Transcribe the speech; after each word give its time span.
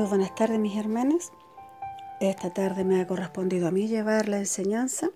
Muy 0.00 0.08
buenas 0.08 0.34
tardes 0.34 0.58
mis 0.58 0.78
hermanas. 0.78 1.30
Esta 2.22 2.48
tarde 2.48 2.84
me 2.84 3.02
ha 3.02 3.06
correspondido 3.06 3.68
a 3.68 3.70
mí 3.70 3.86
llevar 3.86 4.30
la 4.30 4.38
enseñanza, 4.38 5.10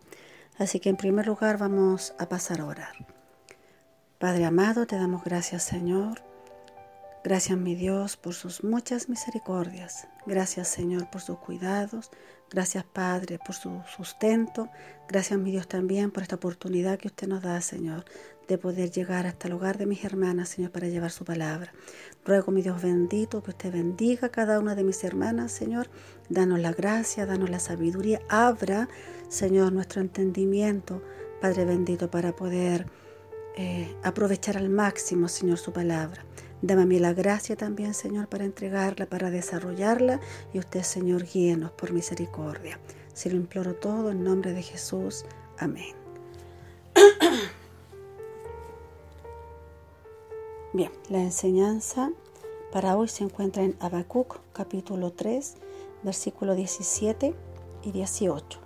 así 0.58 0.78
que 0.78 0.90
en 0.90 0.98
primer 0.98 1.26
lugar 1.26 1.56
vamos 1.56 2.14
a 2.18 2.28
pasar 2.28 2.60
a 2.60 2.66
orar. 2.66 2.92
Padre 4.18 4.44
amado, 4.44 4.86
te 4.86 4.96
damos 4.96 5.24
gracias 5.24 5.62
Señor. 5.62 6.20
Gracias 7.24 7.56
mi 7.56 7.74
Dios 7.74 8.18
por 8.18 8.34
sus 8.34 8.62
muchas 8.62 9.08
misericordias. 9.08 10.06
Gracias 10.26 10.68
Señor 10.68 11.08
por 11.08 11.22
sus 11.22 11.38
cuidados. 11.38 12.10
Gracias 12.50 12.84
Padre 12.84 13.38
por 13.38 13.54
su 13.54 13.80
sustento. 13.96 14.68
Gracias 15.08 15.40
mi 15.40 15.50
Dios 15.50 15.66
también 15.66 16.10
por 16.10 16.22
esta 16.22 16.36
oportunidad 16.36 16.98
que 16.98 17.08
usted 17.08 17.26
nos 17.26 17.40
da 17.40 17.62
Señor 17.62 18.04
de 18.46 18.58
poder 18.58 18.90
llegar 18.90 19.26
hasta 19.26 19.48
el 19.48 19.54
hogar 19.54 19.78
de 19.78 19.86
mis 19.86 20.04
hermanas, 20.04 20.50
Señor, 20.50 20.70
para 20.70 20.86
llevar 20.88 21.10
su 21.10 21.24
palabra. 21.24 21.72
Ruego, 22.26 22.52
mi 22.52 22.60
Dios 22.60 22.82
bendito, 22.82 23.42
que 23.42 23.52
usted 23.52 23.72
bendiga 23.72 24.26
a 24.26 24.30
cada 24.30 24.60
una 24.60 24.74
de 24.74 24.84
mis 24.84 25.02
hermanas, 25.02 25.50
Señor. 25.50 25.88
Danos 26.28 26.60
la 26.60 26.72
gracia, 26.72 27.24
danos 27.24 27.48
la 27.48 27.58
sabiduría. 27.58 28.20
Abra, 28.28 28.86
Señor, 29.30 29.72
nuestro 29.72 30.02
entendimiento, 30.02 31.00
Padre 31.40 31.64
bendito, 31.64 32.10
para 32.10 32.36
poder 32.36 32.84
eh, 33.56 33.96
aprovechar 34.02 34.58
al 34.58 34.68
máximo, 34.68 35.28
Señor, 35.28 35.56
su 35.56 35.72
palabra. 35.72 36.26
Dame 36.62 36.82
a 36.82 36.86
mí 36.86 36.98
la 36.98 37.12
gracia 37.12 37.56
también, 37.56 37.94
Señor, 37.94 38.28
para 38.28 38.44
entregarla, 38.44 39.06
para 39.06 39.30
desarrollarla. 39.30 40.20
Y 40.52 40.58
usted, 40.58 40.82
Señor, 40.82 41.24
guíenos 41.24 41.70
por 41.72 41.92
misericordia. 41.92 42.78
Se 43.12 43.30
lo 43.30 43.36
imploro 43.36 43.74
todo 43.74 44.10
en 44.10 44.24
nombre 44.24 44.52
de 44.52 44.62
Jesús. 44.62 45.24
Amén. 45.58 45.94
Bien, 50.72 50.90
la 51.08 51.20
enseñanza 51.20 52.10
para 52.72 52.96
hoy 52.96 53.06
se 53.06 53.22
encuentra 53.22 53.62
en 53.62 53.76
Habacuc 53.78 54.40
capítulo 54.52 55.12
3, 55.12 55.54
versículo 56.02 56.56
17 56.56 57.32
y 57.84 57.92
18. 57.92 58.58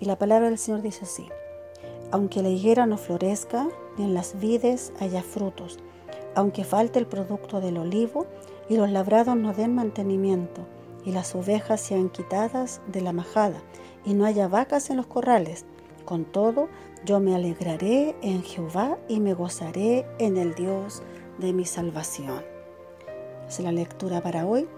Y 0.00 0.06
la 0.06 0.18
palabra 0.18 0.48
del 0.48 0.58
Señor 0.58 0.82
dice 0.82 1.04
así: 1.04 1.28
Aunque 2.10 2.42
la 2.42 2.48
higuera 2.48 2.86
no 2.86 2.98
florezca, 2.98 3.68
ni 3.96 4.04
en 4.04 4.14
las 4.14 4.40
vides 4.40 4.92
haya 4.98 5.22
frutos, 5.22 5.78
aunque 6.38 6.62
falte 6.62 7.00
el 7.00 7.06
producto 7.08 7.60
del 7.60 7.78
olivo 7.78 8.26
y 8.68 8.76
los 8.76 8.88
labrados 8.92 9.34
no 9.34 9.52
den 9.54 9.74
mantenimiento, 9.74 10.60
y 11.04 11.10
las 11.10 11.34
ovejas 11.34 11.80
sean 11.80 12.10
quitadas 12.10 12.80
de 12.86 13.00
la 13.00 13.12
majada, 13.12 13.60
y 14.04 14.14
no 14.14 14.24
haya 14.24 14.46
vacas 14.46 14.88
en 14.90 14.98
los 14.98 15.08
corrales, 15.08 15.64
con 16.04 16.24
todo 16.24 16.68
yo 17.04 17.18
me 17.18 17.34
alegraré 17.34 18.14
en 18.22 18.44
Jehová 18.44 18.98
y 19.08 19.18
me 19.18 19.34
gozaré 19.34 20.06
en 20.20 20.36
el 20.36 20.54
Dios 20.54 21.02
de 21.38 21.52
mi 21.52 21.64
salvación. 21.64 22.44
Es 23.48 23.58
la 23.58 23.72
lectura 23.72 24.20
para 24.20 24.46
hoy. 24.46 24.68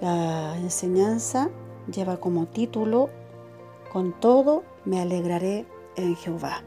La 0.00 0.56
enseñanza 0.58 1.50
lleva 1.88 2.16
como 2.16 2.46
título, 2.46 3.10
Con 3.92 4.12
todo 4.18 4.64
me 4.84 5.00
alegraré 5.00 5.66
en 5.94 6.16
Jehová. 6.16 6.64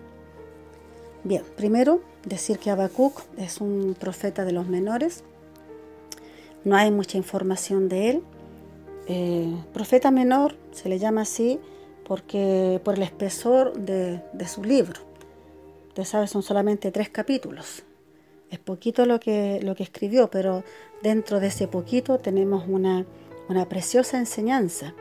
Bien, 1.26 1.44
primero 1.58 2.00
decir 2.26 2.60
que 2.60 2.70
Habacuc 2.70 3.22
es 3.38 3.62
un 3.62 3.96
profeta 4.00 4.46
de 4.46 4.52
los 4.52 4.68
menores. 4.68 5.24
No 6.64 6.76
hay 6.76 6.92
mucha 6.92 7.18
información 7.18 7.90
de 7.90 8.10
él. 8.10 8.24
Eh, 9.08 9.56
profeta 9.74 10.12
menor 10.12 10.56
se 10.72 10.90
le 10.90 11.00
llama 11.00 11.22
así 11.22 11.60
porque 12.06 12.82
por 12.84 12.96
el 12.96 13.04
espesor 13.04 13.74
de, 13.74 14.22
de 14.34 14.48
su 14.48 14.64
libro. 14.64 15.02
Usted 15.90 16.04
sabe, 16.04 16.28
son 16.28 16.44
solamente 16.44 16.92
tres 16.92 17.10
capítulos. 17.10 17.84
Es 18.50 18.60
poquito 18.60 19.06
lo 19.06 19.20
que, 19.20 19.60
lo 19.62 19.76
que 19.76 19.84
escribió, 19.84 20.30
pero 20.30 20.64
dentro 21.04 21.40
de 21.40 21.48
ese 21.48 21.68
poquito 21.68 22.20
tenemos 22.20 22.68
una, 22.68 23.06
una 23.48 23.68
preciosa 23.70 24.18
enseñanza 24.18 24.94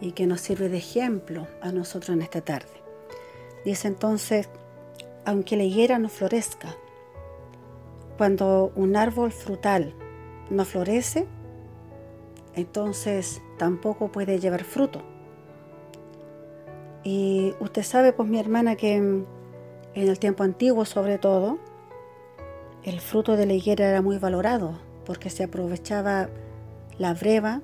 y 0.00 0.12
que 0.12 0.26
nos 0.26 0.40
sirve 0.40 0.68
de 0.68 0.78
ejemplo 0.78 1.46
a 1.60 1.72
nosotros 1.72 2.16
en 2.16 2.22
esta 2.22 2.40
tarde. 2.40 2.72
Dice 3.64 3.88
entonces, 3.88 4.48
aunque 5.24 5.56
la 5.56 5.64
higuera 5.64 5.98
no 5.98 6.08
florezca, 6.08 6.76
cuando 8.16 8.72
un 8.76 8.96
árbol 8.96 9.32
frutal 9.32 9.94
no 10.50 10.64
florece, 10.64 11.26
entonces 12.54 13.42
tampoco 13.58 14.12
puede 14.12 14.38
llevar 14.38 14.64
fruto. 14.64 15.02
Y 17.02 17.54
usted 17.60 17.82
sabe, 17.82 18.12
pues 18.12 18.28
mi 18.28 18.38
hermana, 18.38 18.76
que 18.76 18.96
en 18.96 19.26
el 19.94 20.18
tiempo 20.18 20.42
antiguo 20.42 20.84
sobre 20.84 21.18
todo, 21.18 21.58
el 22.84 23.00
fruto 23.00 23.36
de 23.36 23.46
la 23.46 23.54
higuera 23.54 23.88
era 23.88 24.02
muy 24.02 24.18
valorado 24.18 24.78
porque 25.04 25.30
se 25.30 25.44
aprovechaba 25.44 26.28
la 26.98 27.14
breva 27.14 27.62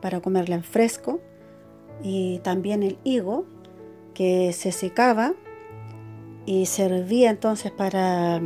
para 0.00 0.20
comerla 0.20 0.56
en 0.56 0.64
fresco 0.64 1.20
y 2.02 2.38
también 2.40 2.82
el 2.82 2.98
higo 3.04 3.44
que 4.14 4.52
se 4.52 4.72
secaba 4.72 5.34
y 6.48 6.64
servía 6.64 7.28
entonces 7.28 7.70
para 7.70 8.40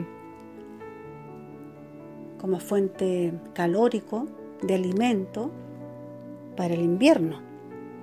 como 2.41 2.59
fuente 2.59 3.33
calórico 3.55 4.27
de 4.61 4.75
alimento 4.75 5.53
para 6.57 6.75
el 6.75 6.81
invierno. 6.81 7.41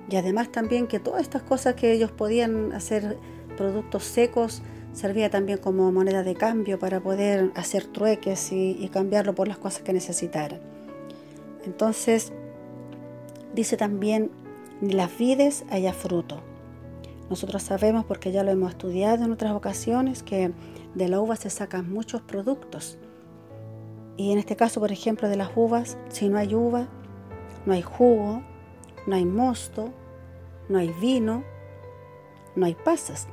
Y 0.08 0.16
además 0.16 0.50
también 0.50 0.86
que 0.86 1.00
todas 1.00 1.20
estas 1.20 1.42
cosas 1.42 1.74
que 1.74 1.92
ellos 1.92 2.10
podían 2.10 2.72
hacer 2.72 3.18
productos 3.58 4.04
secos 4.04 4.62
servía 4.94 5.28
también 5.28 5.58
como 5.58 5.92
moneda 5.92 6.22
de 6.22 6.34
cambio 6.34 6.78
para 6.78 7.00
poder 7.00 7.52
hacer 7.54 7.84
trueques 7.84 8.52
y, 8.52 8.88
cambiarlo 8.90 9.34
por 9.34 9.48
las 9.48 9.58
cosas 9.58 9.82
que 9.82 9.92
necesitaran. 9.92 10.60
Entonces, 11.66 12.32
dice 13.54 13.76
también, 13.76 14.30
ni 14.80 14.94
las 14.94 15.14
vides 15.18 15.66
haya 15.68 15.92
fruto. 15.92 16.49
Nosotros 17.30 17.62
sabemos, 17.62 18.04
porque 18.04 18.32
ya 18.32 18.44
lo 18.44 18.50
hemos 18.50 18.72
estudiado 18.72 19.24
en 19.24 19.32
otras 19.32 19.52
ocasiones, 19.52 20.22
que 20.22 20.52
de 20.94 21.08
la 21.08 21.20
uva 21.20 21.36
se 21.36 21.48
sacan 21.48 21.90
muchos 21.90 22.20
productos. 22.20 22.98
Y 24.16 24.32
en 24.32 24.38
este 24.38 24.56
caso, 24.56 24.80
por 24.80 24.92
ejemplo, 24.92 25.28
de 25.28 25.36
las 25.36 25.50
uvas, 25.56 25.96
si 26.10 26.28
no 26.28 26.36
hay 26.36 26.54
uva, 26.54 26.88
no 27.64 27.72
hay 27.72 27.82
jugo, 27.82 28.42
no 29.06 29.16
hay 29.16 29.24
mosto, 29.24 29.90
no 30.68 30.78
hay 30.78 30.92
vino, 31.00 31.42
no 32.56 32.66
hay 32.66 32.74
pasas 32.74 33.28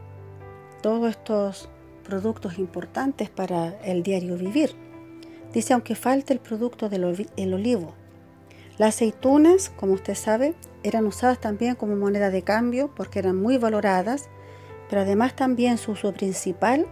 todos 0.82 1.10
estos 1.10 1.70
productos 2.04 2.60
importantes 2.60 3.30
para 3.30 3.80
el 3.84 4.04
diario 4.04 4.38
vivir. 4.38 4.72
Dice, 5.54 5.74
aunque 5.74 5.96
falte 5.96 6.34
el 6.34 6.40
producto 6.40 6.90
del 6.90 7.04
olivo. 7.04 7.94
Las 8.78 8.96
aceitunas, 8.96 9.70
como 9.70 9.94
usted 9.94 10.16
sabe, 10.16 10.56
eran 10.88 11.06
usadas 11.06 11.40
también 11.40 11.76
como 11.76 11.96
moneda 11.96 12.30
de 12.30 12.44
cambio 12.44 12.92
porque 12.96 13.20
eran 13.20 13.36
muy 13.36 13.58
valoradas, 13.58 14.30
pero 14.90 15.02
además 15.02 15.36
también 15.36 15.78
su 15.78 15.92
uso 15.92 16.14
principal, 16.14 16.88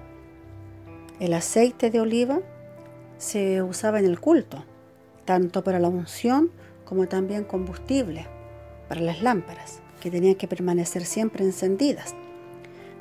el 1.19 1.33
aceite 1.33 1.89
de 1.89 1.99
oliva, 1.99 2.39
se 3.17 3.61
usaba 3.61 3.99
en 3.99 4.05
el 4.05 4.19
culto, 4.19 4.63
tanto 5.23 5.63
para 5.63 5.79
la 5.79 5.87
unción 5.87 6.51
como 6.83 7.07
también 7.07 7.43
combustible 7.43 8.27
para 8.87 9.01
las 9.01 9.21
lámparas, 9.21 9.81
que 9.99 10.11
tenían 10.11 10.35
que 10.35 10.47
permanecer 10.47 11.05
siempre 11.05 11.43
encendidas. 11.43 12.13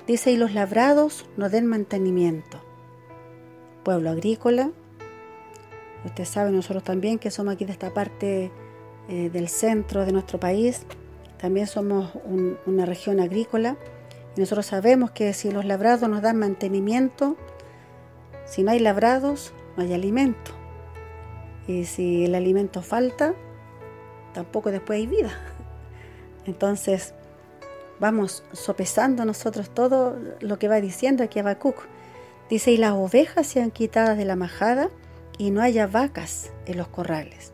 Dice, 0.07 0.33
y 0.33 0.37
los 0.37 0.55
labrados 0.55 1.27
no 1.37 1.49
den 1.49 1.67
mantenimiento. 1.67 2.61
Pueblo 3.83 4.11
agrícola. 4.11 4.71
Usted 6.05 6.25
sabe, 6.25 6.51
nosotros 6.51 6.85
también 6.85 7.19
que 7.19 7.31
somos 7.31 7.55
aquí 7.55 7.65
de 7.65 7.73
esta 7.73 7.93
parte 7.93 8.51
eh, 9.09 9.31
del 9.31 9.49
centro 9.49 10.05
de 10.05 10.13
nuestro 10.13 10.39
país, 10.41 10.87
también 11.39 11.67
somos 11.67 12.11
una 12.67 12.87
región 12.87 13.21
agrícola. 13.21 13.77
Y 14.37 14.41
nosotros 14.41 14.67
sabemos 14.67 15.11
que 15.11 15.33
si 15.33 15.51
los 15.51 15.65
labrados 15.65 16.09
nos 16.09 16.23
dan 16.23 16.39
mantenimiento, 16.39 17.37
si 18.47 18.63
no 18.63 18.71
hay 18.71 18.79
labrados, 18.79 19.53
no 19.77 19.83
hay 19.83 19.93
alimento. 19.93 20.53
Y 21.67 21.85
si 21.85 22.25
el 22.25 22.35
alimento 22.35 22.83
falta, 22.83 23.35
tampoco 24.33 24.71
después 24.71 24.99
hay 24.99 25.07
vida. 25.07 25.31
Entonces, 26.47 27.15
vamos 28.01 28.43
sopesando 28.53 29.25
nosotros 29.25 29.71
todo 29.71 30.19
lo 30.41 30.59
que 30.59 30.69
va 30.69 30.81
diciendo 30.81 31.25
aquí 31.25 31.39
Habacuc. 31.39 31.77
Dice, 32.51 32.73
y 32.73 32.77
las 32.77 32.93
ovejas 32.93 33.47
sean 33.47 33.71
quitadas 33.71 34.19
de 34.19 34.27
la 34.27 34.37
majada 34.37 34.91
y 35.39 35.51
no 35.51 35.63
haya 35.63 35.87
vacas 35.87 36.51
en 36.67 36.77
los 36.77 36.89
corrales. 36.89 37.54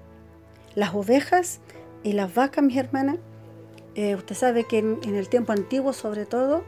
Las 0.75 0.94
ovejas 0.94 1.61
y 2.02 2.12
las 2.12 2.34
vacas, 2.34 2.64
mis 2.64 2.76
hermanas, 2.76 3.17
eh, 3.94 4.14
usted 4.14 4.34
sabe 4.34 4.64
que 4.64 4.78
en, 4.78 5.14
el 5.14 5.28
tiempo 5.28 5.52
antiguo 5.52 5.93
sobre 5.93 6.26
todo, 6.26 6.64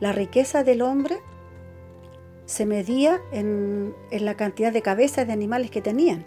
la 0.00 0.12
riqueza 0.12 0.64
del 0.64 0.82
hombre 0.82 1.18
se 2.46 2.66
medía 2.66 3.20
en, 3.30 3.94
en, 4.10 4.24
la 4.24 4.34
cantidad 4.34 4.72
de 4.72 4.82
cabezas 4.82 5.26
de 5.26 5.32
animales 5.32 5.70
que 5.70 5.80
tenían. 5.80 6.26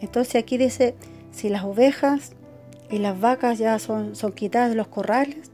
Entonces 0.00 0.36
aquí 0.36 0.56
dice, 0.56 0.94
si 1.30 1.48
las 1.48 1.64
ovejas 1.64 2.32
y 2.90 2.98
las 2.98 3.20
vacas 3.20 3.58
ya 3.58 3.78
son, 3.78 4.16
son 4.16 4.32
quitadas 4.32 4.70
de 4.70 4.76
los 4.76 4.88
corrales, 4.88 5.52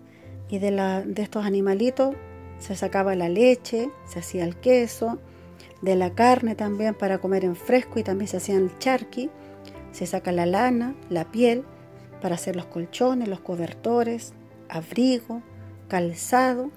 y 0.48 0.58
de, 0.58 0.70
la, 0.70 1.02
de 1.02 1.22
estos 1.22 1.44
animalitos 1.44 2.14
se 2.58 2.74
sacaba 2.74 3.14
la 3.14 3.28
leche, 3.28 3.90
se 4.06 4.18
hacía 4.18 4.44
el 4.44 4.56
queso, 4.56 5.18
de 5.82 5.94
la 5.94 6.10
carne 6.10 6.54
también 6.54 6.94
para 6.94 7.18
comer 7.18 7.44
en 7.44 7.54
fresco 7.54 7.98
y 7.98 8.02
también 8.02 8.28
se 8.28 8.38
hacían 8.38 8.64
el 8.64 8.78
charqui, 8.78 9.30
se 9.92 10.06
saca 10.06 10.32
la 10.32 10.46
lana, 10.46 10.94
la 11.08 11.30
piel 11.30 11.64
para 12.20 12.34
hacer 12.34 12.56
los 12.56 12.66
colchones, 12.66 13.28
los 13.28 13.40
cobertores, 13.40 14.32
abrigo, 14.68 15.42
calzado. 15.88 16.70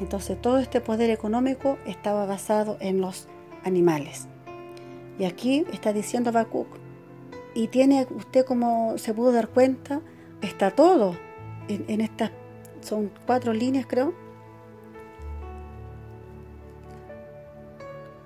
Entonces 0.00 0.40
todo 0.40 0.58
este 0.58 0.80
poder 0.80 1.10
económico 1.10 1.78
estaba 1.86 2.26
basado 2.26 2.76
en 2.80 3.00
los 3.00 3.28
animales. 3.64 4.28
Y 5.18 5.24
aquí 5.24 5.64
está 5.72 5.92
diciendo 5.92 6.30
Habacuc, 6.30 6.68
y 7.54 7.68
tiene 7.68 8.06
usted 8.10 8.44
como 8.44 8.98
se 8.98 9.14
pudo 9.14 9.32
dar 9.32 9.48
cuenta, 9.48 10.02
está 10.42 10.70
todo 10.70 11.16
en, 11.68 11.86
en 11.88 12.02
estas, 12.02 12.30
son 12.82 13.10
cuatro 13.24 13.54
líneas 13.54 13.86
creo, 13.88 14.12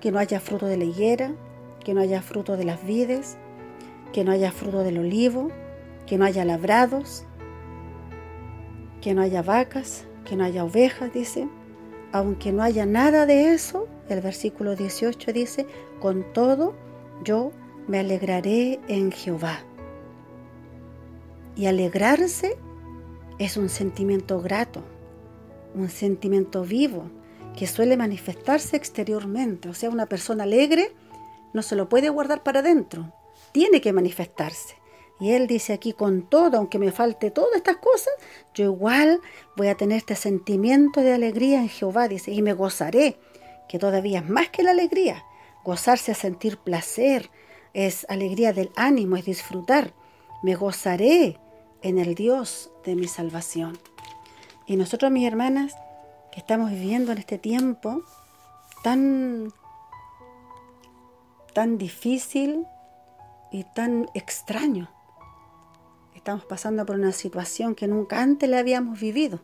que 0.00 0.10
no 0.10 0.18
haya 0.18 0.40
fruto 0.40 0.66
de 0.66 0.76
la 0.76 0.84
higuera, 0.84 1.32
que 1.84 1.94
no 1.94 2.00
haya 2.00 2.22
fruto 2.22 2.56
de 2.56 2.64
las 2.64 2.84
vides, 2.84 3.38
que 4.12 4.24
no 4.24 4.32
haya 4.32 4.52
fruto 4.52 4.82
del 4.82 4.98
olivo, 4.98 5.50
que 6.06 6.18
no 6.18 6.24
haya 6.24 6.44
labrados, 6.44 7.24
que 9.00 9.14
no 9.14 9.22
haya 9.22 9.42
vacas, 9.42 10.06
que 10.24 10.36
no 10.36 10.44
haya 10.44 10.64
ovejas, 10.64 11.12
dice. 11.12 11.48
Aunque 12.12 12.52
no 12.52 12.62
haya 12.62 12.86
nada 12.86 13.26
de 13.26 13.52
eso, 13.52 13.86
el 14.08 14.20
versículo 14.20 14.74
18 14.74 15.32
dice, 15.32 15.66
con 16.00 16.24
todo 16.32 16.74
yo 17.24 17.52
me 17.86 17.98
alegraré 17.98 18.80
en 18.88 19.12
Jehová. 19.12 19.60
Y 21.56 21.66
alegrarse 21.66 22.56
es 23.38 23.56
un 23.56 23.68
sentimiento 23.68 24.40
grato, 24.40 24.82
un 25.74 25.88
sentimiento 25.88 26.62
vivo, 26.62 27.10
que 27.56 27.66
suele 27.66 27.96
manifestarse 27.96 28.76
exteriormente. 28.76 29.68
O 29.68 29.74
sea, 29.74 29.90
una 29.90 30.06
persona 30.06 30.44
alegre 30.44 30.92
no 31.52 31.62
se 31.62 31.76
lo 31.76 31.88
puede 31.88 32.08
guardar 32.08 32.42
para 32.42 32.60
adentro, 32.60 33.12
tiene 33.52 33.80
que 33.80 33.92
manifestarse. 33.92 34.80
Y 35.20 35.32
él 35.32 35.46
dice 35.46 35.74
aquí, 35.74 35.92
con 35.92 36.22
todo, 36.22 36.56
aunque 36.56 36.78
me 36.78 36.92
falte 36.92 37.30
todas 37.30 37.56
estas 37.56 37.76
cosas, 37.76 38.12
yo 38.54 38.64
igual 38.64 39.20
voy 39.54 39.68
a 39.68 39.76
tener 39.76 39.98
este 39.98 40.16
sentimiento 40.16 41.02
de 41.02 41.12
alegría 41.12 41.60
en 41.60 41.68
Jehová, 41.68 42.08
dice, 42.08 42.30
y 42.30 42.40
me 42.40 42.54
gozaré, 42.54 43.18
que 43.68 43.78
todavía 43.78 44.20
es 44.20 44.28
más 44.28 44.48
que 44.48 44.62
la 44.62 44.70
alegría. 44.70 45.22
Gozarse 45.62 46.12
a 46.12 46.14
sentir 46.14 46.56
placer, 46.56 47.30
es 47.74 48.06
alegría 48.08 48.54
del 48.54 48.70
ánimo, 48.76 49.16
es 49.16 49.26
disfrutar. 49.26 49.92
Me 50.42 50.54
gozaré 50.54 51.38
en 51.82 51.98
el 51.98 52.14
Dios 52.14 52.72
de 52.84 52.96
mi 52.96 53.06
salvación. 53.06 53.78
Y 54.66 54.76
nosotros, 54.76 55.10
mis 55.10 55.26
hermanas, 55.26 55.76
que 56.32 56.40
estamos 56.40 56.70
viviendo 56.70 57.12
en 57.12 57.18
este 57.18 57.38
tiempo 57.38 58.02
tan, 58.82 59.52
tan 61.52 61.76
difícil 61.76 62.66
y 63.52 63.64
tan 63.64 64.06
extraño. 64.14 64.90
Estamos 66.14 66.44
pasando 66.44 66.84
por 66.86 66.96
una 66.96 67.12
situación 67.12 67.74
que 67.74 67.86
nunca 67.86 68.20
antes 68.20 68.48
la 68.48 68.58
habíamos 68.58 69.00
vivido. 69.00 69.40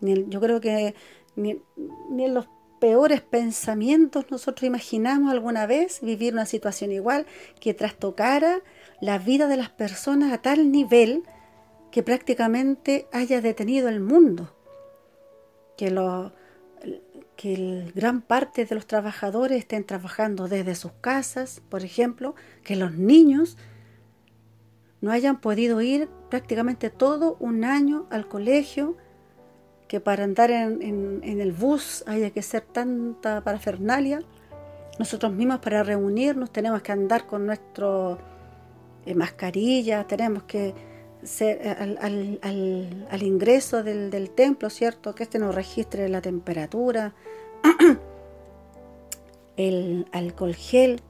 yo 0.00 0.40
creo 0.40 0.60
que 0.60 0.94
ni, 1.36 1.62
ni 2.10 2.24
en 2.24 2.34
los 2.34 2.48
peores 2.80 3.22
pensamientos 3.22 4.26
nosotros 4.30 4.64
imaginamos 4.64 5.32
alguna 5.32 5.66
vez 5.66 6.00
vivir 6.02 6.34
una 6.34 6.46
situación 6.46 6.92
igual 6.92 7.26
que 7.60 7.74
trastocara 7.74 8.60
la 9.00 9.18
vida 9.18 9.46
de 9.46 9.56
las 9.56 9.70
personas 9.70 10.32
a 10.32 10.42
tal 10.42 10.70
nivel 10.70 11.22
que 11.90 12.02
prácticamente 12.02 13.06
haya 13.12 13.40
detenido 13.40 13.88
el 13.88 14.00
mundo 14.00 14.56
que, 15.76 15.90
lo, 15.90 16.32
que 17.36 17.92
gran 17.94 18.22
parte 18.22 18.64
de 18.64 18.74
los 18.74 18.86
trabajadores 18.86 19.58
estén 19.58 19.84
trabajando 19.84 20.48
desde 20.48 20.74
sus 20.74 20.92
casas, 21.00 21.62
por 21.68 21.84
ejemplo, 21.84 22.34
que 22.64 22.76
los 22.76 22.94
niños 22.94 23.56
no 25.00 25.12
hayan 25.12 25.40
podido 25.40 25.80
ir 25.82 26.08
prácticamente 26.30 26.90
todo 26.90 27.36
un 27.38 27.64
año 27.64 28.06
al 28.10 28.26
colegio, 28.26 28.96
que 29.86 30.00
para 30.00 30.24
andar 30.24 30.50
en, 30.50 31.20
el 31.22 31.52
bus 31.52 32.02
haya 32.06 32.30
que 32.30 32.40
hacer 32.40 32.62
tanta 32.62 33.44
parafernalia. 33.44 34.20
Nosotros 34.98 35.32
mismos 35.32 35.60
para 35.60 35.82
reunirnos 35.82 36.50
tenemos 36.50 36.82
que 36.82 36.90
andar 36.90 37.26
con 37.26 37.46
nuestro 37.46 38.18
eh, 39.04 39.14
mascarilla, 39.14 40.06
tenemos 40.06 40.44
que 40.44 40.74
al, 42.00 43.22
ingreso 43.22 43.82
del, 43.82 44.30
templo, 44.30 44.70
¿cierto? 44.70 45.14
Que 45.14 45.24
este 45.24 45.38
nos 45.38 45.54
registre 45.54 46.08
la 46.08 46.20
temperatura, 46.20 47.14
el 49.56 50.06
alcohol 50.12 50.54
gel. 50.54 51.00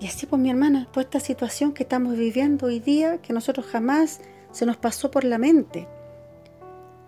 Y 0.00 0.06
así 0.06 0.26
pues 0.26 0.40
mi 0.40 0.50
hermana, 0.50 0.88
toda 0.90 1.02
esta 1.02 1.20
situación 1.20 1.72
que 1.72 1.82
estamos 1.82 2.16
viviendo 2.16 2.66
hoy 2.66 2.80
día, 2.80 3.18
que 3.18 3.32
nosotros 3.32 3.66
jamás 3.66 4.20
se 4.50 4.66
nos 4.66 4.76
pasó 4.76 5.10
por 5.10 5.24
la 5.24 5.38
mente. 5.38 5.86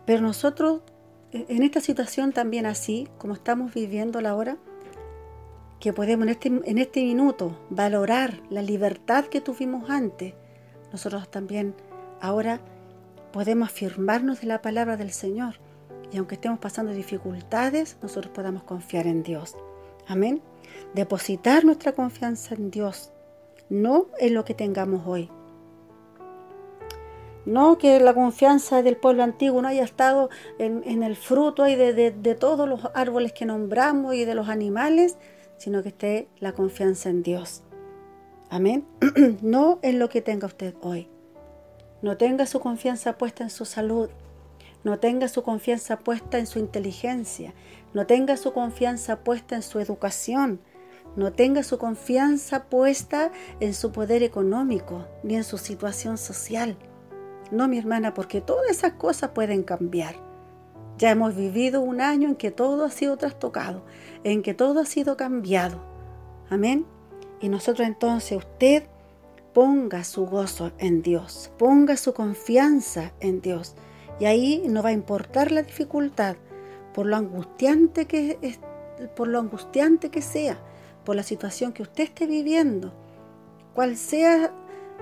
Pero 0.05 0.21
nosotros, 0.21 0.83
e, 1.33 1.47
en 1.49 1.63
esta 1.63 1.81
situación 1.81 2.33
también 2.33 2.67
así, 2.67 3.09
como 3.19 3.35
estamos 3.35 3.73
viviendo 3.73 4.21
la 4.21 4.35
hora, 4.35 4.59
que 5.81 5.93
podemos 5.93 6.25
en 6.25 6.29
este, 6.29 6.49
en 6.49 6.79
este 6.79 7.03
minuto 7.03 7.59
valorar 7.71 8.41
la 8.51 8.63
libertad 8.63 9.25
que 9.25 9.41
tuvimos 9.41 9.91
antes, 9.91 10.35
nosotros 10.93 11.31
también 11.31 11.75
ahora 12.21 12.61
podemos 13.33 13.71
afirmarnos 13.71 14.41
de 14.43 14.47
la 14.47 14.63
palabra 14.63 14.97
del 14.97 15.11
Señor 15.11 15.55
y 16.13 16.19
aunque 16.19 16.35
estemos 16.35 16.59
pasando 16.59 16.93
dificultades, 16.93 17.97
nosotros 18.03 18.33
podamos 18.35 18.65
confiar 18.65 19.07
en 19.07 19.23
Dios. 19.23 19.57
Amén. 20.07 20.43
Depositar 20.95 21.65
nuestra 21.65 21.93
confianza 21.93 22.55
en 22.55 22.71
Dios, 22.71 23.11
no 23.71 24.07
en 24.19 24.35
lo 24.35 24.45
que 24.45 24.55
tengamos 24.55 25.07
hoy. 25.07 25.31
No 27.47 27.79
que 27.79 27.99
la 27.99 28.15
confianza 28.15 28.83
del 28.83 28.97
pueblo 28.97 29.23
antiguo 29.23 29.63
no 29.63 29.69
haya 29.69 29.83
estado 29.83 30.29
en, 30.59 31.03
el 31.03 31.17
fruto 31.17 31.67
y 31.67 31.75
de, 31.75 31.93
de 32.13 32.35
todos 32.35 32.69
los 32.69 32.89
árboles 32.95 33.33
que 33.33 33.47
nombramos 33.47 34.15
y 34.15 34.25
de 34.25 34.35
los 34.35 34.49
animales, 34.49 35.17
sino 35.57 35.83
que 35.83 35.89
esté 35.89 36.29
la 36.39 36.53
confianza 36.53 37.09
en 37.09 37.23
Dios. 37.23 37.63
Amén. 38.53 38.87
no 39.41 39.79
en 39.81 39.99
lo 39.99 40.11
que 40.11 40.21
tenga 40.21 40.47
usted 40.47 40.75
hoy. 40.83 41.09
No 42.03 42.19
tenga 42.19 42.45
su 42.45 42.61
confianza 42.61 43.17
puesta 43.17 43.45
en 43.45 43.49
su 43.49 43.65
salud. 43.65 44.11
No 44.85 44.99
tenga 44.99 45.29
su 45.29 45.43
confianza 45.43 46.01
puesta 46.01 46.39
en 46.39 46.47
su 46.47 46.59
inteligencia. 46.59 47.55
No 47.95 48.07
tenga 48.07 48.37
su 48.37 48.53
confianza 48.53 49.25
puesta 49.25 49.57
en 49.57 49.63
su 49.63 49.81
educación. 49.81 50.61
No 51.17 51.33
tenga 51.33 51.63
su 51.63 51.79
confianza 51.79 52.65
puesta 52.65 53.33
en 53.61 53.73
su 53.73 53.91
poder 53.91 54.23
económico 54.23 55.07
ni 55.23 55.37
en 55.37 55.45
su 55.45 55.57
situación 55.57 56.19
social. 56.19 56.77
No, 57.51 57.69
mi 57.69 57.79
hermana, 57.79 58.13
porque 58.13 58.43
todas 58.43 58.71
esas 58.71 58.93
cosas 58.93 59.31
pueden 59.31 59.63
cambiar. 59.63 60.17
Ya 60.99 61.11
hemos 61.11 61.35
vivido 61.35 61.81
un 61.81 62.03
año 62.03 62.29
en 62.29 62.37
que 62.37 62.51
todo 62.51 62.85
ha 62.85 62.91
sido 62.91 63.17
trastocado, 63.17 63.83
en 64.25 64.43
que 64.43 64.53
todo 64.53 64.81
ha 64.81 64.85
sido 64.85 65.17
cambiado. 65.17 65.83
Amén. 66.51 66.85
Y 67.43 67.49
nosotros 67.49 67.87
entonces, 67.87 68.39
usted 68.39 68.85
ponga 69.53 70.05
su 70.05 70.27
gozo 70.27 70.73
en 70.79 71.03
Dios, 71.03 71.51
ponga 71.59 71.97
su 71.97 72.15
confianza 72.15 73.13
en 73.21 73.43
Dios. 73.43 73.75
Y 74.21 74.25
ahí 74.25 74.63
no 74.67 74.83
va 74.83 74.91
a 74.91 74.93
importar 74.93 75.51
la 75.51 75.63
dificultad, 75.63 76.37
por 76.95 77.07
lo 77.07 77.17
angustiante 77.17 78.07
que 78.07 78.39
es, 78.41 78.61
por 79.17 79.29
lo 79.29 79.41
angustiante 79.41 80.11
que 80.11 80.23
sea, 80.23 80.59
por 81.05 81.17
la 81.17 81.25
situación 81.25 81.73
que 81.73 81.83
usted 81.83 82.05
esté 82.05 82.27
viviendo, 82.27 82.93
cual 83.75 83.97
sea 83.97 84.53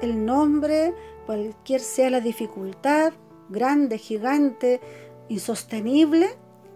el 0.01 0.25
nombre, 0.25 0.95
cualquier 1.27 1.81
sea 1.81 2.09
la 2.09 2.21
dificultad, 2.21 3.13
grande, 3.51 3.99
gigante, 3.99 4.81
insostenible, 5.29 6.31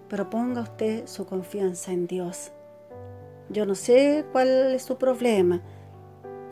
pero 0.08 0.28
ponga 0.28 0.60
usted 0.60 1.06
su 1.06 1.24
confianza 1.24 1.92
en 1.92 2.06
Dios. 2.06 2.52
Yo 3.50 3.66
no 3.66 3.74
sé 3.74 4.24
cuál 4.32 4.74
es 4.74 4.82
su 4.82 4.96
problema, 4.96 5.60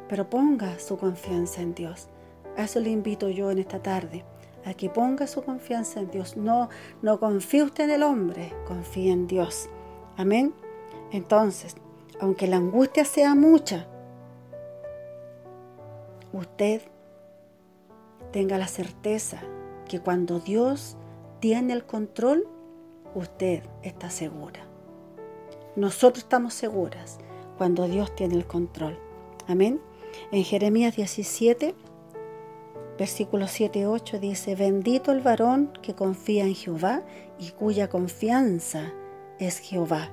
pero 0.09 0.29
ponga 0.29 0.79
su 0.79 0.99
confianza 0.99 1.63
en 1.63 1.75
Dios. 1.75 2.09
A 2.57 2.65
eso 2.65 2.81
le 2.81 2.91
invito 2.91 3.31
yo 3.31 3.51
en 3.51 3.59
esta 3.59 3.83
tarde, 3.83 4.25
a 4.65 4.75
que 4.75 4.91
ponga 4.91 5.27
su 5.27 5.43
confianza 5.43 6.01
en 6.01 6.11
Dios. 6.11 6.37
No, 6.37 6.69
no 7.01 7.19
confíe 7.19 7.63
usted 7.63 7.85
en 7.85 7.91
el 7.91 8.03
hombre, 8.03 8.53
confíe 8.67 9.11
en 9.11 9.27
Dios. 9.27 9.71
Amén. 10.17 10.53
Entonces, 11.13 11.77
aunque 12.21 12.47
la 12.47 12.57
angustia 12.57 13.05
sea 13.05 13.35
mucha, 13.35 13.87
usted 16.33 16.83
tenga 18.33 18.59
la 18.59 18.69
certeza 18.69 19.41
que 19.89 20.01
cuando 20.01 20.41
Dios 20.41 20.97
tiene 21.41 21.73
el 21.73 21.85
control, 21.85 22.47
usted 23.15 23.63
está 23.83 24.11
segura. 24.11 24.72
Nosotros 25.75 26.25
estamos 26.25 26.53
seguras 26.53 27.19
cuando 27.57 27.89
Dios 27.89 28.15
tiene 28.15 28.35
el 28.35 28.47
control. 28.47 28.99
Amén. 29.49 29.81
En 30.31 30.45
Jeremías 30.45 30.97
17, 30.97 31.75
versículo 32.99 33.49
7 33.49 33.87
8 33.87 34.19
dice, 34.19 34.55
bendito 34.55 35.13
el 35.13 35.21
varón 35.21 35.73
que 35.81 35.95
confía 35.95 36.45
en 36.45 36.55
Jehová 36.55 37.03
y 37.39 37.53
cuya 37.53 37.89
confianza 37.89 38.93
es 39.39 39.61
Jehová, 39.61 40.11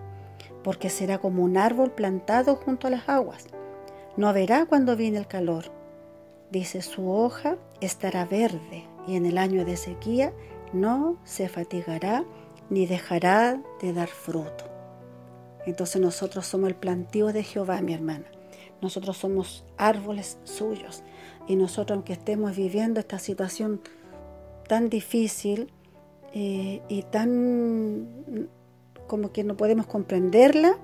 porque 0.63 0.89
será 0.89 1.17
como 1.17 1.43
un 1.43 1.57
árbol 1.57 1.91
plantado 1.91 2.55
junto 2.55 2.87
a 2.87 2.91
las 2.91 3.09
aguas. 3.09 3.47
No 4.15 4.31
verá 4.31 4.65
cuando 4.65 4.95
viene 4.95 5.17
el 5.17 5.27
calor, 5.27 5.65
dice, 6.51 6.81
su 6.81 7.11
hoja 7.11 7.57
estará 7.81 8.23
verde 8.23 8.85
y 9.07 9.17
en 9.17 9.25
el 9.25 9.37
año 9.37 9.65
de 9.65 9.75
sequía 9.75 10.31
no 10.71 11.17
se 11.25 11.49
fatigará 11.49 12.23
ni 12.69 12.85
dejará 12.85 13.61
de 13.81 13.91
dar 13.91 14.07
fruto. 14.07 14.68
Entonces 15.65 16.01
nosotros 16.01 16.45
somos 16.45 16.69
el 16.69 16.75
plantío 16.75 17.27
de 17.27 17.43
Jehová, 17.43 17.81
mi 17.81 17.93
hermana. 17.93 18.25
Nosotros 18.81 19.17
somos 19.17 19.65
árboles 19.77 20.37
suyos. 20.43 21.03
Y 21.47 21.55
nosotros, 21.55 21.97
aunque 21.97 22.13
estemos 22.13 22.55
viviendo 22.55 22.99
esta 22.99 23.19
situación 23.19 23.81
tan 24.67 24.89
difícil 24.89 25.71
eh, 26.33 26.81
y 26.87 27.03
tan 27.03 28.49
como 29.07 29.31
que 29.31 29.43
no 29.43 29.57
podemos 29.57 29.87
comprenderla, 29.87 30.77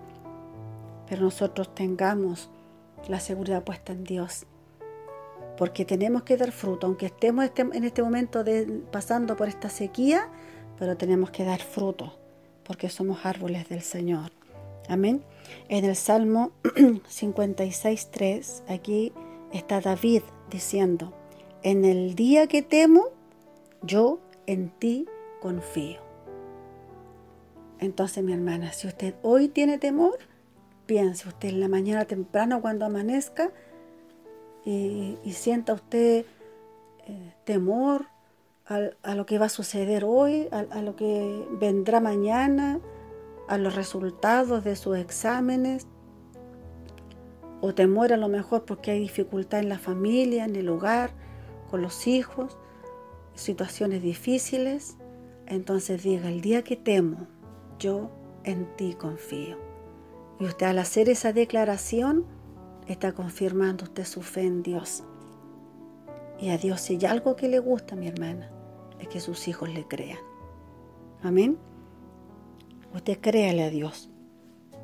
pero 1.07 1.21
nosotros 1.21 1.73
tengamos 1.73 2.49
la 3.07 3.19
seguridad 3.19 3.63
puesta 3.63 3.93
en 3.93 4.03
Dios. 4.03 4.45
Porque 5.57 5.85
tenemos 5.85 6.23
que 6.23 6.35
dar 6.35 6.51
fruto, 6.51 6.87
aunque 6.87 7.05
estemos 7.05 7.45
este, 7.45 7.61
en 7.61 7.83
este 7.83 8.03
momento 8.03 8.43
pasando 8.91 9.37
por 9.37 9.47
esta 9.47 9.69
sequía, 9.69 10.27
pero 10.77 10.97
tenemos 10.97 11.29
que 11.29 11.45
dar 11.45 11.61
fruto, 11.61 12.17
porque 12.63 12.89
somos 12.89 13.25
árboles 13.25 13.69
del 13.69 13.81
Señor. 13.81 14.31
Amén. 14.87 15.23
En 15.69 15.85
el 15.85 15.95
Salmo 15.95 16.51
56.3, 16.63 18.63
aquí 18.67 19.13
está 19.51 19.81
David 19.81 20.21
diciendo, 20.49 21.13
en 21.63 21.85
el 21.85 22.15
día 22.15 22.47
que 22.47 22.61
temo, 22.61 23.05
yo 23.81 24.19
en 24.45 24.69
ti 24.69 25.07
confío. 25.41 25.99
Entonces, 27.79 28.23
mi 28.23 28.33
hermana, 28.33 28.73
si 28.73 28.87
usted 28.87 29.15
hoy 29.21 29.47
tiene 29.47 29.77
temor, 29.77 30.17
piense 30.85 31.27
usted 31.27 31.49
en 31.49 31.59
la 31.59 31.67
mañana 31.67 32.05
temprano 32.05 32.61
cuando 32.61 32.85
amanezca 32.85 33.51
y, 34.65 35.17
sienta 35.31 35.73
usted 35.73 36.25
eh, 37.07 37.33
temor 37.43 38.07
a, 38.65 39.15
lo 39.15 39.25
que 39.25 39.37
va 39.37 39.45
a 39.45 39.49
suceder 39.49 40.03
hoy, 40.05 40.47
a, 40.51 40.81
lo 40.81 40.95
que 40.95 41.45
vendrá 41.51 41.99
mañana, 41.99 42.79
a 43.47 43.57
los 43.57 43.75
resultados 43.75 44.63
de 44.63 44.75
sus 44.75 44.97
exámenes, 44.97 45.87
o 47.61 47.73
temor 47.73 48.13
a 48.13 48.17
lo 48.17 48.27
mejor 48.27 48.65
porque 48.65 48.91
hay 48.91 48.99
dificultad 48.99 49.59
en 49.59 49.69
la 49.69 49.79
familia, 49.79 50.45
en 50.45 50.55
el 50.55 50.69
hogar, 50.69 51.11
con 51.69 51.81
los 51.81 52.07
hijos, 52.07 52.57
situaciones 53.33 54.01
difíciles, 54.01 54.97
entonces 55.47 56.03
diga, 56.03 56.29
el 56.29 56.41
día 56.41 56.63
que 56.63 56.75
temo, 56.75 57.27
yo 57.79 58.09
en 58.43 58.65
ti 58.75 58.93
confío. 58.93 59.57
Y 60.39 60.45
usted 60.45 60.67
al 60.67 60.79
hacer 60.79 61.09
esa 61.09 61.33
declaración 61.33 62.25
está 62.87 63.13
confirmando 63.13 63.85
usted 63.85 64.05
su 64.05 64.21
fe 64.21 64.41
en 64.41 64.63
Dios. 64.63 65.03
Y 66.39 66.49
a 66.49 66.57
Dios 66.57 66.81
si 66.81 66.95
hay 66.95 67.05
algo 67.05 67.35
que 67.35 67.47
le 67.47 67.59
gusta, 67.59 67.95
mi 67.95 68.07
hermana, 68.07 68.51
es 68.99 69.07
que 69.07 69.19
sus 69.19 69.47
hijos 69.47 69.69
le 69.69 69.87
crean. 69.87 70.19
Amén. 71.23 71.57
Usted 72.95 73.19
créale 73.19 73.61
a 73.61 73.69
Dios, 73.69 74.09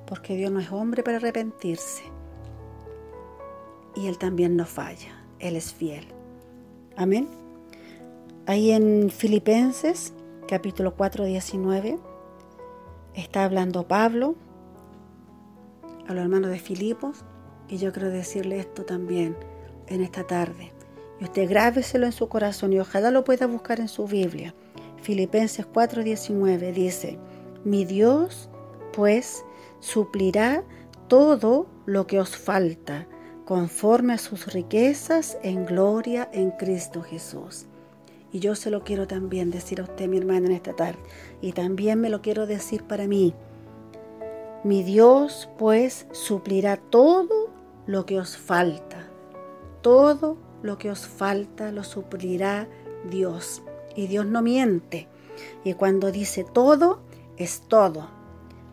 porque 0.06 0.36
Dios 0.36 0.51
no 0.51 0.60
es 0.60 0.70
hombre 0.70 1.01
para 1.01 1.15
arrepentirse. 1.15 2.03
Y 3.96 4.08
Él 4.08 4.18
también 4.18 4.58
no 4.58 4.65
falla, 4.65 5.24
Él 5.39 5.56
es 5.56 5.74
fiel. 5.74 6.06
Amén. 6.98 7.30
Ahí 8.48 8.72
en 8.72 9.10
Filipenses, 9.10 10.12
capítulo 10.46 10.94
4, 10.96 11.24
19, 11.24 12.00
está 13.15 13.46
hablando 13.46 13.88
Pablo 13.88 14.36
a 16.06 16.13
los 16.13 16.24
hermanos 16.24 16.51
de 16.51 16.60
Filipos 16.60 17.24
y 17.70 17.77
yo 17.77 17.94
quiero 17.94 18.10
decirle 18.10 18.60
esto 18.60 18.84
también 18.84 19.38
en 19.88 20.01
esta 20.01 20.27
tarde. 20.27 20.74
Y 21.22 21.24
usted 21.24 21.50
grábeselo 21.50 22.08
en 22.08 22.12
su 22.12 22.27
corazón 22.27 22.74
y 22.74 22.80
ojalá 22.80 23.10
lo 23.10 23.24
pueda 23.24 23.48
buscar 23.48 23.80
en 23.80 23.88
su 23.88 24.06
Biblia. 24.06 24.53
Filipenses 25.01 25.65
4:19 25.65 26.74
dice, 26.74 27.18
mi 27.63 27.86
Dios 27.86 28.50
pues 28.94 29.46
suplirá 29.80 30.63
todo 31.08 31.68
lo 31.86 32.08
que 32.08 32.20
os 32.20 32.36
falta 32.36 33.08
conforme 33.46 34.13
a 34.13 34.18
sus 34.18 34.53
riquezas 34.53 35.38
en 35.44 35.65
gloria 35.65 36.30
en 36.32 36.51
Cristo 36.51 37.01
Jesús. 37.01 37.65
Y 38.32 38.39
yo 38.39 38.56
se 38.56 38.72
lo 38.72 38.84
quiero 38.84 39.08
también 39.08 39.51
decir 39.51 39.82
a 39.82 39.84
usted, 39.84 40.08
mi 40.08 40.18
hermana, 40.18 40.48
en 40.48 40.53
esta 40.53 40.74
tarde. 40.74 41.00
Y 41.41 41.51
también 41.51 42.00
me 42.00 42.10
lo 42.10 42.22
quiero 42.22 42.48
decir 42.48 42.84
para 42.84 43.08
mí. 43.08 43.34
Mi 44.63 44.84
Dios, 44.84 45.50
pues, 45.58 46.08
suplirá 46.13 46.77
todo 46.77 47.50
lo 47.88 48.06
que 48.06 48.20
os 48.20 48.38
falta. 48.38 49.10
Todo 49.82 50.38
lo 50.62 50.77
que 50.77 50.91
os 50.91 51.06
falta 51.06 51.74
lo 51.74 51.84
suplirá 51.84 52.70
Dios. 53.10 53.63
Y 53.98 54.08
Dios 54.08 54.25
no 54.25 54.41
miente. 54.41 55.10
Y 55.65 55.74
cuando 55.74 56.12
dice 56.12 56.46
todo, 56.46 57.01
es 57.44 57.62
todo. 57.68 58.10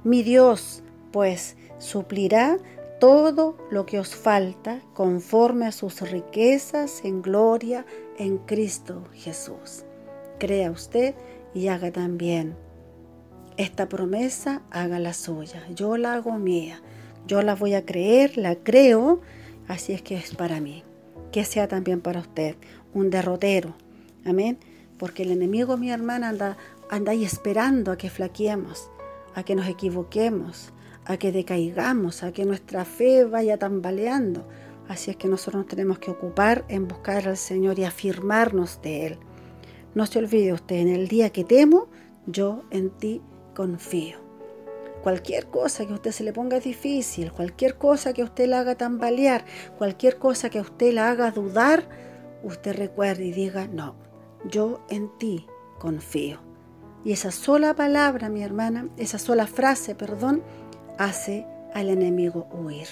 Mi 0.04 0.22
Dios, 0.22 0.82
pues, 1.12 1.56
suplirá 1.78 2.58
todo 3.00 3.56
lo 3.70 3.86
que 3.86 4.00
os 4.00 4.14
falta 4.14 4.80
conforme 4.94 5.66
a 5.66 5.72
sus 5.72 6.00
riquezas 6.00 7.04
en 7.04 7.22
gloria 7.22 7.86
en 8.18 8.38
Cristo 8.38 9.04
Jesús. 9.14 9.84
Crea 10.38 10.70
usted 10.70 11.14
y 11.54 11.68
haga 11.68 11.92
también. 11.92 12.56
Esta 13.56 13.88
promesa 13.88 14.62
haga 14.70 14.98
la 14.98 15.12
suya. 15.12 15.66
Yo 15.74 15.96
la 15.96 16.14
hago 16.14 16.38
mía. 16.38 16.80
Yo 17.26 17.42
la 17.42 17.54
voy 17.54 17.74
a 17.74 17.84
creer, 17.84 18.38
la 18.38 18.56
creo, 18.56 19.20
así 19.66 19.92
es 19.92 20.02
que 20.02 20.16
es 20.16 20.34
para 20.34 20.60
mí. 20.60 20.82
Que 21.32 21.44
sea 21.44 21.68
también 21.68 22.00
para 22.00 22.20
usted 22.20 22.56
un 22.94 23.10
derrotero. 23.10 23.74
Amén. 24.24 24.58
Porque 24.96 25.22
el 25.22 25.30
enemigo, 25.30 25.76
mi 25.76 25.90
hermana, 25.90 26.30
anda, 26.30 26.56
ahí 26.90 27.24
esperando 27.24 27.92
a 27.92 27.96
que 27.96 28.10
flaqueemos, 28.10 28.90
a 29.34 29.42
que 29.42 29.54
nos 29.54 29.66
equivoquemos, 29.66 30.72
a 31.04 31.16
que 31.16 31.32
decaigamos, 31.32 32.22
a 32.22 32.32
que 32.32 32.44
nuestra 32.44 32.84
fe 32.84 33.24
vaya 33.24 33.58
tambaleando. 33.58 34.46
Así 34.88 35.10
es 35.10 35.16
que 35.16 35.28
nosotros 35.28 35.62
nos 35.62 35.68
tenemos 35.68 35.98
que 35.98 36.10
ocupar 36.10 36.64
en 36.68 36.88
buscar 36.88 37.28
al 37.28 37.36
Señor 37.36 37.78
y 37.78 37.84
afirmarnos 37.84 38.80
de 38.82 39.06
Él. 39.06 39.18
No 39.94 40.06
se 40.06 40.18
olvide 40.18 40.52
usted, 40.52 40.76
en 40.76 40.88
el 40.88 41.08
día 41.08 41.30
que 41.30 41.44
temo, 41.44 41.88
yo 42.26 42.62
en 42.70 42.90
ti 42.90 43.22
confío. 43.54 44.18
Cualquier 45.02 45.46
cosa 45.46 45.86
que 45.86 45.92
a 45.92 45.96
usted 45.96 46.10
se 46.10 46.24
le 46.24 46.32
ponga 46.32 46.58
difícil, 46.58 47.32
cualquier 47.32 47.76
cosa 47.76 48.12
que 48.12 48.22
a 48.22 48.24
usted 48.24 48.48
le 48.48 48.56
haga 48.56 48.74
tambalear, 48.74 49.44
cualquier 49.78 50.18
cosa 50.18 50.50
que 50.50 50.58
a 50.58 50.62
usted 50.62 50.92
le 50.92 51.00
haga 51.00 51.30
dudar, 51.30 51.88
usted 52.42 52.76
recuerde 52.76 53.26
y 53.26 53.32
diga, 53.32 53.66
no, 53.68 53.94
yo 54.50 54.80
en 54.88 55.10
ti 55.18 55.46
confío. 55.78 56.47
Y 57.04 57.12
esa 57.12 57.30
sola 57.30 57.74
palabra, 57.74 58.28
mi 58.28 58.42
hermana, 58.42 58.88
esa 58.96 59.18
sola 59.18 59.46
frase, 59.46 59.94
perdón, 59.94 60.42
hace 60.98 61.46
al 61.74 61.88
enemigo 61.88 62.46
huir. 62.52 62.88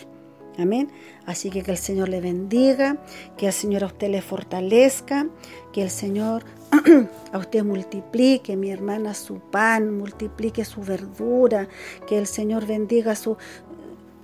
Amén. 0.59 0.89
Así 1.27 1.51
que 1.51 1.63
que 1.63 1.73
el 1.73 1.77
Señor 1.77 2.09
le 2.09 2.21
bendiga, 2.21 2.97
que 3.37 3.47
el 3.47 3.53
Señor 3.53 3.85
a 3.85 3.89
usted 3.89 4.09
le 4.09 4.23
fortalezca, 4.23 5.27
que 5.73 5.83
el 5.83 5.91
Señor 5.91 6.45
a 7.33 7.39
usted 7.39 7.63
multiplique, 7.63 8.57
mi 8.57 8.71
hermana, 8.71 9.13
su 9.13 9.39
pan, 9.39 9.99
multiplique 9.99 10.65
su 10.65 10.81
verdura, 10.81 11.69
que 12.07 12.17
el 12.17 12.27
Señor 12.27 12.67
bendiga 12.67 13.15
su, 13.17 13.37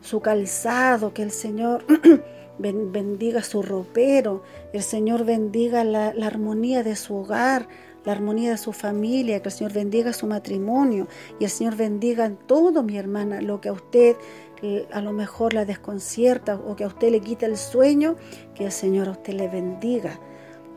su 0.00 0.20
calzado, 0.20 1.12
que 1.12 1.22
el 1.22 1.32
Señor 1.32 1.84
bendiga 2.58 3.42
su 3.42 3.62
ropero, 3.62 4.42
el 4.72 4.82
Señor 4.82 5.24
bendiga 5.26 5.84
la, 5.84 6.14
la 6.14 6.26
armonía 6.28 6.82
de 6.82 6.96
su 6.96 7.14
hogar, 7.16 7.68
la 8.04 8.12
armonía 8.12 8.50
de 8.50 8.58
su 8.58 8.72
familia, 8.72 9.40
que 9.40 9.48
el 9.48 9.54
Señor 9.54 9.72
bendiga 9.72 10.12
su 10.12 10.26
matrimonio 10.26 11.06
y 11.38 11.44
el 11.44 11.50
Señor 11.50 11.76
bendiga 11.76 12.24
en 12.26 12.36
todo, 12.36 12.82
mi 12.82 12.96
hermana, 12.96 13.40
lo 13.40 13.60
que 13.60 13.68
a 13.68 13.72
usted 13.72 14.16
eh, 14.62 14.86
a 14.92 15.00
lo 15.00 15.12
mejor 15.12 15.54
la 15.54 15.64
desconcierta 15.64 16.56
o 16.56 16.76
que 16.76 16.84
a 16.84 16.86
usted 16.86 17.10
le 17.10 17.20
quita 17.20 17.46
el 17.46 17.56
sueño, 17.56 18.16
que 18.54 18.66
el 18.66 18.72
Señor 18.72 19.08
a 19.08 19.12
usted 19.12 19.34
le 19.34 19.48
bendiga 19.48 20.20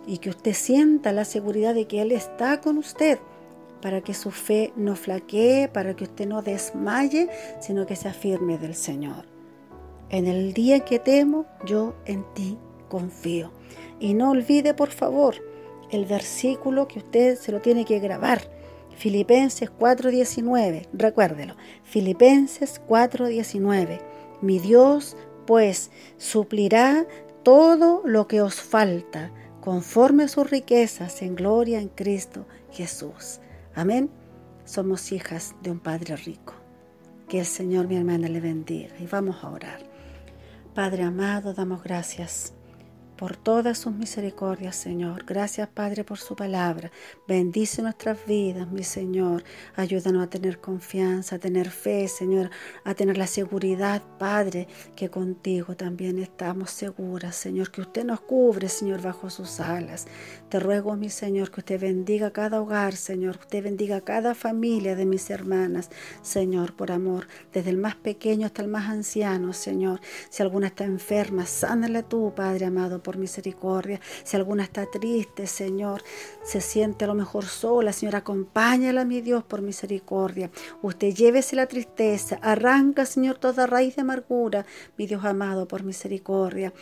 y 0.07 0.17
que 0.17 0.29
usted 0.29 0.53
sienta 0.53 1.11
la 1.11 1.25
seguridad 1.25 1.75
de 1.75 1.85
que 1.85 2.01
Él 2.01 2.11
está 2.11 2.61
con 2.61 2.77
usted 2.77 3.19
para 3.81 4.01
que 4.01 4.15
su 4.15 4.31
fe 4.31 4.73
no 4.75 4.95
flaquee, 4.95 5.69
para 5.71 5.95
que 5.95 6.05
usted 6.05 6.27
no 6.27 6.41
desmaye, 6.41 7.29
sino 7.59 7.85
que 7.85 7.95
se 7.95 8.07
afirme 8.07 8.57
del 8.57 8.73
Señor. 8.73 9.25
En 10.09 10.25
el 10.25 10.53
día 10.53 10.79
que 10.79 10.97
temo, 10.97 11.45
yo 11.65 11.95
en 12.05 12.25
ti 12.33 12.57
confío. 12.89 13.51
Y 13.99 14.15
no 14.15 14.31
olvide, 14.31 14.73
por 14.73 14.89
favor, 14.89 15.35
el 15.91 16.05
versículo 16.05 16.87
que 16.87 16.99
usted 16.99 17.37
se 17.37 17.51
lo 17.51 17.61
tiene 17.61 17.85
que 17.85 17.99
grabar. 17.99 18.41
Filipenses 18.95 19.69
4:19, 19.69 20.87
recuérdelo. 20.93 21.55
Filipenses 21.83 22.81
4:19. 22.87 23.99
Mi 24.41 24.59
Dios, 24.59 25.17
pues, 25.45 25.91
suplirá 26.17 27.05
todo 27.43 28.01
lo 28.05 28.27
que 28.27 28.41
os 28.41 28.61
falta, 28.61 29.31
conforme 29.61 30.23
a 30.23 30.27
sus 30.27 30.49
riquezas 30.49 31.21
en 31.21 31.35
gloria 31.35 31.79
en 31.79 31.89
Cristo 31.89 32.45
Jesús. 32.71 33.39
Amén. 33.73 34.09
Somos 34.63 35.11
hijas 35.11 35.55
de 35.61 35.71
un 35.71 35.79
Padre 35.79 36.15
rico. 36.15 36.53
Que 37.27 37.39
el 37.39 37.45
Señor, 37.45 37.87
mi 37.87 37.97
hermana, 37.97 38.29
le 38.29 38.39
bendiga. 38.39 38.95
Y 38.99 39.07
vamos 39.07 39.43
a 39.43 39.49
orar. 39.49 39.79
Padre 40.73 41.03
amado, 41.03 41.53
damos 41.53 41.83
gracias 41.83 42.54
por 43.17 43.37
todas 43.37 43.77
sus 43.77 43.93
misericordias, 43.93 44.75
Señor. 44.75 45.25
Gracias, 45.25 45.67
Padre, 45.69 46.03
por 46.03 46.17
su 46.17 46.35
palabra. 46.35 46.91
Bendice 47.27 47.81
nuestras 47.81 48.25
vidas, 48.25 48.69
mi 48.69 48.83
Señor. 48.83 49.43
Ayúdanos 49.75 50.23
a 50.23 50.29
tener 50.29 50.59
confianza, 50.59 51.37
a 51.37 51.39
tener 51.39 51.69
fe, 51.69 52.07
Señor, 52.07 52.49
a 52.83 52.93
tener 52.93 53.17
la 53.17 53.27
seguridad, 53.27 54.01
Padre, 54.19 54.67
que 54.95 55.09
contigo 55.09 55.75
también 55.75 56.19
estamos 56.19 56.71
seguras, 56.71 57.35
Señor, 57.35 57.71
que 57.71 57.81
usted 57.81 58.03
nos 58.03 58.21
cubre, 58.21 58.67
Señor, 58.67 59.01
bajo 59.01 59.29
sus 59.29 59.59
alas. 59.59 60.07
Te 60.49 60.59
ruego, 60.59 60.95
mi 60.95 61.09
Señor, 61.09 61.51
que 61.51 61.61
usted 61.61 61.79
bendiga 61.79 62.31
cada 62.31 62.61
hogar, 62.61 62.95
Señor, 62.95 63.37
que 63.37 63.43
usted 63.43 63.63
bendiga 63.63 64.01
cada 64.01 64.35
familia 64.35 64.95
de 64.95 65.05
mis 65.05 65.29
hermanas, 65.29 65.89
Señor, 66.21 66.75
por 66.75 66.91
amor, 66.91 67.27
desde 67.53 67.69
el 67.69 67.77
más 67.77 67.95
pequeño 67.95 68.45
hasta 68.45 68.61
el 68.61 68.67
más 68.67 68.89
anciano, 68.89 69.53
Señor. 69.53 70.01
Si 70.29 70.43
alguna 70.43 70.67
está 70.67 70.83
enferma, 70.83 71.45
sánala 71.45 72.03
tú, 72.03 72.33
Padre 72.35 72.65
amado 72.65 73.01
por 73.05 73.17
misericordia. 73.17 74.01
Si 74.23 74.35
alguna 74.35 74.63
está 74.63 74.87
triste, 74.87 75.45
Señor, 75.45 76.03
se 76.43 76.59
siente 76.59 77.05
a 77.05 77.07
lo 77.07 77.13
mejor 77.13 77.45
sola, 77.45 77.93
Señor, 77.93 78.15
acompáñala, 78.15 79.05
mi 79.05 79.21
Dios, 79.21 79.43
por 79.43 79.61
misericordia. 79.61 80.49
Usted 80.81 81.13
llévese 81.13 81.55
la 81.55 81.67
tristeza, 81.67 82.39
arranca, 82.41 83.05
Señor, 83.05 83.37
toda 83.37 83.67
raíz 83.67 83.95
de 83.95 84.01
amargura, 84.01 84.65
mi 84.97 85.05
Dios 85.05 85.23
amado, 85.23 85.67
por 85.67 85.83
misericordia. 85.83 86.73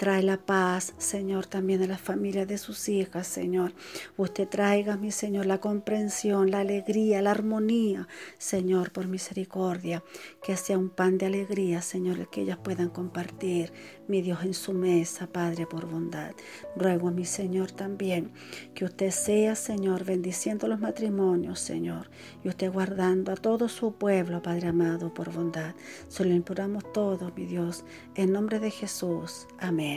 Trae 0.00 0.22
la 0.22 0.38
paz, 0.38 0.94
Señor, 0.96 1.44
también 1.44 1.82
a 1.82 1.86
las 1.86 2.00
familias 2.00 2.48
de 2.48 2.56
sus 2.56 2.88
hijas, 2.88 3.26
Señor. 3.26 3.74
Usted 4.16 4.48
traiga, 4.48 4.96
mi 4.96 5.10
Señor, 5.10 5.44
la 5.44 5.60
comprensión, 5.60 6.50
la 6.50 6.60
alegría, 6.60 7.20
la 7.20 7.32
armonía, 7.32 8.08
Señor, 8.38 8.92
por 8.92 9.08
misericordia. 9.08 10.02
Que 10.42 10.56
sea 10.56 10.78
un 10.78 10.88
pan 10.88 11.18
de 11.18 11.26
alegría, 11.26 11.82
Señor, 11.82 12.18
el 12.18 12.30
que 12.30 12.40
ellas 12.40 12.56
puedan 12.56 12.88
compartir, 12.88 13.74
mi 14.08 14.22
Dios, 14.22 14.42
en 14.42 14.54
su 14.54 14.72
mesa, 14.72 15.26
Padre, 15.26 15.66
por 15.66 15.84
bondad. 15.84 16.32
Ruego 16.76 17.08
a 17.08 17.12
mi 17.12 17.26
Señor 17.26 17.70
también 17.70 18.32
que 18.74 18.86
usted 18.86 19.10
sea, 19.10 19.54
Señor, 19.54 20.04
bendiciendo 20.04 20.66
los 20.66 20.80
matrimonios, 20.80 21.60
Señor, 21.60 22.08
y 22.42 22.48
usted 22.48 22.72
guardando 22.72 23.32
a 23.32 23.36
todo 23.36 23.68
su 23.68 23.92
pueblo, 23.92 24.40
Padre 24.40 24.68
amado, 24.68 25.12
por 25.12 25.30
bondad. 25.30 25.74
Se 26.08 26.24
lo 26.24 26.32
imploramos 26.32 26.90
todos, 26.94 27.36
mi 27.36 27.44
Dios, 27.44 27.84
en 28.14 28.32
nombre 28.32 28.60
de 28.60 28.70
Jesús. 28.70 29.46
Amén. 29.58 29.89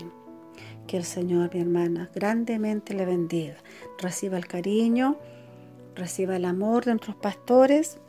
Que 0.88 0.98
el 0.98 1.04
Señor, 1.04 1.54
mi 1.54 1.62
hermana, 1.62 2.10
grandemente 2.14 2.94
le 2.94 3.06
bendiga. 3.06 3.56
Reciba 4.00 4.38
el 4.38 4.48
cariño, 4.48 5.18
reciba 5.96 6.36
el 6.36 6.46
amor 6.46 6.86
de 6.86 6.92
nuestros 6.92 7.16
pastores, 7.16 8.00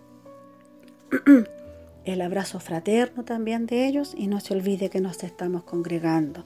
el 2.05 2.21
abrazo 2.21 2.61
fraterno 2.61 3.25
también 3.25 3.67
de 3.67 3.87
ellos 3.87 4.14
y 4.17 4.26
no 4.26 4.41
se 4.41 4.55
olvide 4.55 4.91
que 4.91 5.00
nos 5.00 5.23
estamos 5.23 5.64
congregando. 5.64 6.45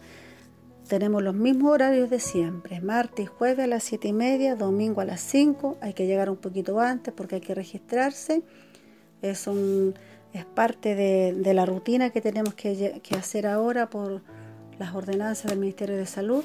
Tenemos 0.89 1.23
los 1.23 1.35
mismos 1.35 1.73
horarios 1.73 2.09
de 2.09 2.19
siempre, 2.19 2.81
martes 2.81 3.27
y 3.27 3.27
jueves 3.27 3.65
a 3.65 3.67
las 3.67 3.85
7 3.85 4.09
y 4.09 4.13
media, 4.15 4.57
domingo 4.57 5.03
a 5.03 5.05
las 5.05 5.21
5, 5.21 5.77
hay 5.83 5.93
que 5.93 6.07
llegar 6.07 6.31
un 6.31 6.37
poquito 6.37 6.81
antes 6.81 7.13
porque 7.13 7.37
hay 7.37 7.41
que 7.43 7.55
registrarse. 7.55 8.43
Es, 9.21 9.47
un, 9.47 9.95
es 10.33 10.47
parte 10.47 10.95
de, 10.95 11.55
la 11.55 11.67
rutina 11.67 12.11
que 12.11 12.23
tenemos 12.23 12.55
que, 12.55 13.01
que 13.03 13.17
hacer 13.17 13.47
ahora 13.47 13.91
por 13.91 14.23
las 14.79 14.95
ordenanzas 14.95 15.51
del 15.51 15.59
Ministerio 15.59 15.97
de 15.97 16.07
Salud, 16.07 16.45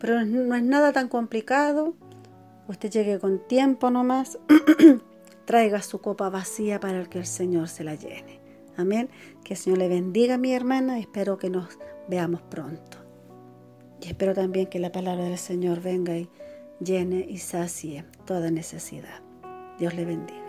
pero 0.00 0.24
no 0.24 0.54
es 0.54 0.62
nada 0.62 0.92
tan 0.92 1.08
complicado. 1.08 1.94
Usted 2.68 2.90
llegue 2.90 3.18
con 3.18 3.46
tiempo 3.46 3.90
nomás, 3.90 4.38
traiga 5.44 5.82
su 5.82 6.00
copa 6.00 6.28
vacía 6.28 6.80
para 6.80 7.04
que 7.06 7.18
el 7.18 7.26
Señor 7.26 7.68
se 7.68 7.84
la 7.84 7.94
llene. 7.94 8.40
Amén. 8.76 9.08
Que 9.44 9.54
el 9.54 9.58
Señor 9.58 9.78
le 9.78 9.88
bendiga 9.88 10.38
mi 10.38 10.52
hermana 10.52 10.98
espero 10.98 11.38
que 11.38 11.50
nos 11.50 11.78
veamos 12.08 12.42
pronto. 12.42 12.98
Y 14.00 14.08
espero 14.08 14.34
también 14.34 14.66
que 14.66 14.78
la 14.78 14.92
palabra 14.92 15.24
del 15.24 15.38
Señor 15.38 15.80
venga 15.80 16.16
y 16.16 16.28
llene 16.80 17.26
y 17.28 17.38
sacie 17.38 18.04
toda 18.24 18.50
necesidad. 18.50 19.20
Dios 19.78 19.94
le 19.94 20.04
bendiga. 20.04 20.47